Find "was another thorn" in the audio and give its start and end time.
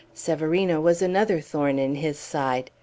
0.81-1.77